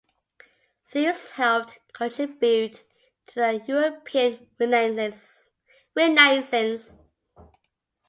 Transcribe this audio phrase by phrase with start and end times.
[0.93, 2.83] These helped contribute
[3.27, 5.47] to the European Renaissance.